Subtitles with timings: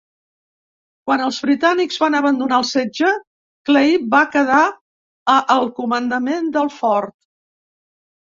[1.09, 3.11] Quan els britànics van abandonar el setge,
[3.69, 4.63] Clay va quedar
[5.33, 7.17] a el comandament del fort.